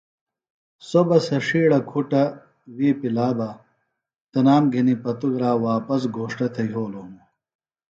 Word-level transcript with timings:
سوۡ 0.87 1.05
بہ 1.07 1.17
سےۡ 1.25 1.41
ݜیڑہ 1.47 1.79
کُھٹم 1.89 2.29
وِی 2.75 2.89
پلا 2.99 3.27
بہ 3.37 3.49
تنام 4.31 4.63
گھنیۡ 4.73 5.01
پتوۡگِرا 5.03 5.51
واپس 5.65 6.01
گھوݜٹہ 6.15 6.47
تھےۡ 6.53 6.69
یھولوۡ 6.71 7.05
ہِنوۡ 7.05 7.25